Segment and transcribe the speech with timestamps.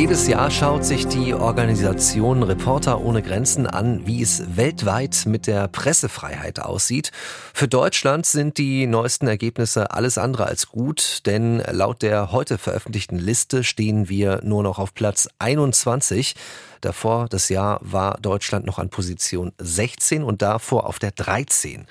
[0.00, 5.68] Jedes Jahr schaut sich die Organisation Reporter ohne Grenzen an, wie es weltweit mit der
[5.68, 7.12] Pressefreiheit aussieht.
[7.52, 13.18] Für Deutschland sind die neuesten Ergebnisse alles andere als gut, denn laut der heute veröffentlichten
[13.18, 16.34] Liste stehen wir nur noch auf Platz 21.
[16.80, 21.86] Davor das Jahr war Deutschland noch an Position 16 und davor auf der 13.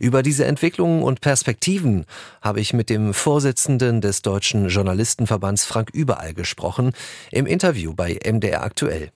[0.00, 2.06] Über diese Entwicklungen und Perspektiven
[2.40, 6.92] habe ich mit dem Vorsitzenden des Deutschen Journalistenverbands Frank Überall gesprochen
[7.30, 9.12] im Interview bei MDR aktuell.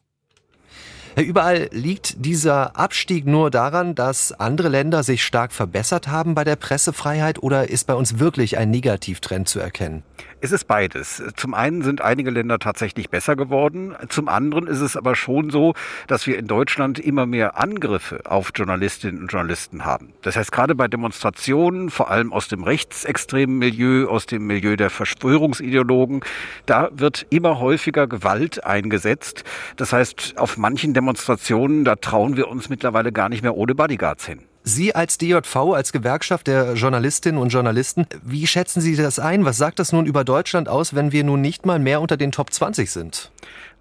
[1.18, 6.56] Überall liegt dieser Abstieg nur daran, dass andere Länder sich stark verbessert haben bei der
[6.56, 10.02] Pressefreiheit oder ist bei uns wirklich ein Negativtrend zu erkennen?
[10.42, 11.22] Es ist beides.
[11.36, 13.96] Zum einen sind einige Länder tatsächlich besser geworden.
[14.10, 15.72] Zum anderen ist es aber schon so,
[16.06, 20.12] dass wir in Deutschland immer mehr Angriffe auf Journalistinnen und Journalisten haben.
[20.20, 24.90] Das heißt, gerade bei Demonstrationen, vor allem aus dem rechtsextremen Milieu, aus dem Milieu der
[24.90, 26.20] Verschwörungsideologen,
[26.66, 29.44] da wird immer häufiger Gewalt eingesetzt.
[29.76, 31.05] Das heißt, auf manchen Demonstrationen,
[31.84, 34.40] da trauen wir uns mittlerweile gar nicht mehr ohne Bodyguards hin.
[34.68, 39.44] Sie als DJV, als Gewerkschaft der Journalistinnen und Journalisten, wie schätzen Sie das ein?
[39.44, 42.32] Was sagt das nun über Deutschland aus, wenn wir nun nicht mal mehr unter den
[42.32, 43.30] Top 20 sind?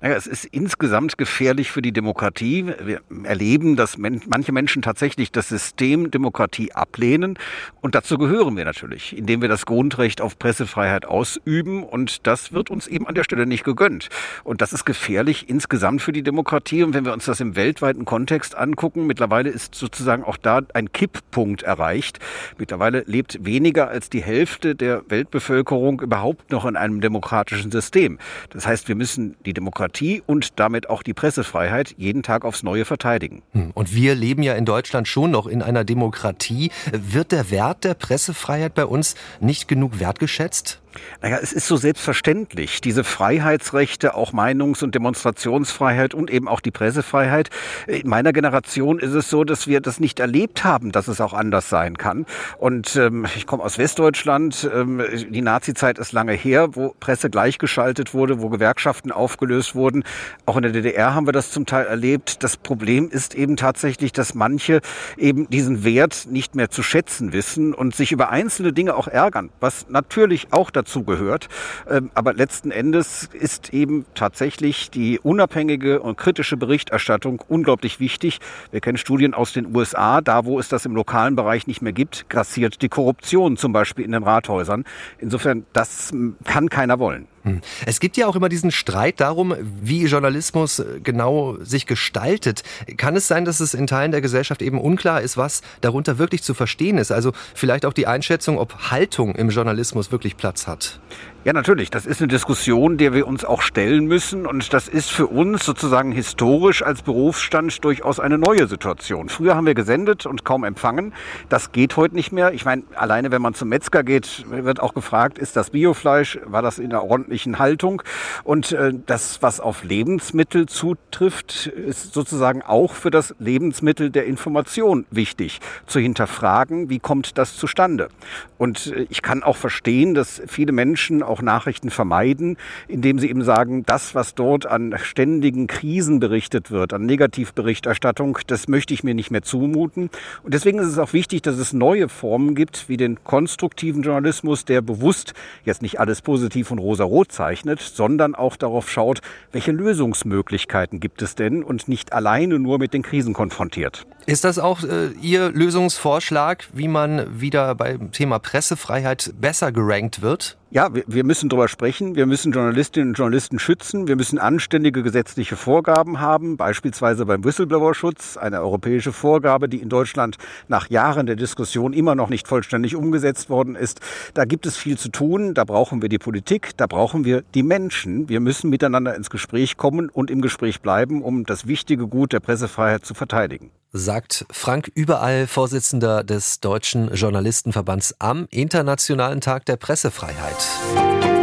[0.01, 2.65] Naja, es ist insgesamt gefährlich für die Demokratie.
[2.83, 7.39] Wir erleben, dass manche Menschen tatsächlich das System Demokratie ablehnen.
[7.79, 11.81] Und dazu gehören wir natürlich, indem wir das Grundrecht auf Pressefreiheit ausüben.
[11.81, 14.09] Und das wird uns eben an der Stelle nicht gegönnt.
[14.43, 16.83] Und das ist gefährlich insgesamt für die Demokratie.
[16.83, 20.91] Und wenn wir uns das im weltweiten Kontext angucken, mittlerweile ist sozusagen auch da ein
[20.91, 22.19] Kipppunkt erreicht.
[22.57, 28.19] Mittlerweile lebt weniger als die Hälfte der Weltbevölkerung überhaupt noch in einem demokratischen System.
[28.49, 32.63] Das heißt, wir müssen die Demokratie Demokratie und damit auch die Pressefreiheit jeden Tag aufs
[32.63, 33.41] Neue verteidigen.
[33.53, 36.71] Hm, und wir leben ja in Deutschland schon noch in einer Demokratie.
[36.91, 40.81] Wird der Wert der Pressefreiheit bei uns nicht genug wertgeschätzt?
[41.21, 42.81] Naja, es ist so selbstverständlich.
[42.81, 47.49] Diese Freiheitsrechte, auch Meinungs- und Demonstrationsfreiheit und eben auch die Pressefreiheit.
[47.87, 51.33] In meiner Generation ist es so, dass wir das nicht erlebt haben, dass es auch
[51.33, 52.25] anders sein kann.
[52.57, 54.69] Und ähm, ich komme aus Westdeutschland.
[54.73, 60.03] Ähm, die Nazizeit ist lange her, wo Presse gleichgeschaltet wurde, wo Gewerkschaften aufgelöst wurden.
[60.45, 62.43] Auch in der DDR haben wir das zum Teil erlebt.
[62.43, 64.81] Das Problem ist eben tatsächlich, dass manche
[65.17, 69.49] eben diesen Wert nicht mehr zu schätzen wissen und sich über einzelne Dinge auch ärgern,
[69.59, 71.49] was natürlich auch dazu dazu gehört.
[71.89, 78.39] Ähm, aber letzten Endes ist eben tatsächlich die unabhängige und kritische Berichterstattung unglaublich wichtig.
[78.71, 81.93] Wir kennen Studien aus den USA, da wo es das im lokalen Bereich nicht mehr
[81.93, 84.85] gibt, grassiert die Korruption zum Beispiel in den Rathäusern.
[85.17, 86.13] Insofern, das
[86.45, 87.27] kann keiner wollen.
[87.45, 87.61] Hm.
[87.85, 92.63] Es gibt ja auch immer diesen Streit darum, wie Journalismus äh, genau sich gestaltet.
[92.97, 96.41] Kann es sein, dass es in Teilen der Gesellschaft eben unklar ist, was darunter wirklich
[96.41, 97.11] zu verstehen ist?
[97.11, 100.99] Also vielleicht auch die Einschätzung, ob Haltung im Journalismus wirklich Platz hat.
[101.45, 101.91] Ja, natürlich.
[101.91, 104.47] Das ist eine Diskussion, der wir uns auch stellen müssen.
[104.47, 109.29] Und das ist für uns sozusagen historisch als Berufsstand durchaus eine neue Situation.
[109.29, 111.13] Früher haben wir gesendet und kaum empfangen.
[111.47, 112.51] Das geht heute nicht mehr.
[112.53, 116.39] Ich meine, alleine wenn man zum Metzger geht, wird auch gefragt, ist das Biofleisch?
[116.45, 118.01] War das in einer ordentlichen Haltung?
[118.43, 125.05] Und äh, das, was auf Lebensmittel zutrifft, ist sozusagen auch für das Lebensmittel der Information
[125.11, 125.59] wichtig.
[125.85, 128.09] Zu hinterfragen, wie kommt das zustande?
[128.57, 132.57] Und äh, ich kann auch verstehen, dass viele Menschen auch Nachrichten vermeiden,
[132.87, 138.69] indem sie eben sagen, das, was dort an ständigen Krisen berichtet wird, an Negativberichterstattung, das
[138.69, 140.09] möchte ich mir nicht mehr zumuten.
[140.43, 144.63] Und deswegen ist es auch wichtig, dass es neue Formen gibt, wie den konstruktiven Journalismus,
[144.63, 145.33] der bewusst
[145.65, 149.19] jetzt nicht alles positiv und rosa-rot zeichnet, sondern auch darauf schaut,
[149.51, 154.05] welche Lösungsmöglichkeiten gibt es denn und nicht alleine nur mit den Krisen konfrontiert.
[154.27, 160.57] Ist das auch äh, Ihr Lösungsvorschlag, wie man wieder beim Thema Pressefreiheit besser gerankt wird?
[160.71, 162.15] Ja, wir, wir müssen darüber sprechen.
[162.15, 164.07] Wir müssen Journalistinnen und Journalisten schützen.
[164.07, 170.37] Wir müssen anständige gesetzliche Vorgaben haben, beispielsweise beim Whistleblower-Schutz, eine europäische Vorgabe, die in Deutschland
[170.67, 174.01] nach Jahren der Diskussion immer noch nicht vollständig umgesetzt worden ist.
[174.33, 175.53] Da gibt es viel zu tun.
[175.53, 178.27] Da brauchen wir die Politik, da brauchen wir die Menschen.
[178.27, 182.39] Wir müssen miteinander ins Gespräch kommen und im Gespräch bleiben, um das wichtige Gut der
[182.39, 191.34] Pressefreiheit zu verteidigen sagt Frank Überall, Vorsitzender des Deutschen Journalistenverbands am Internationalen Tag der Pressefreiheit.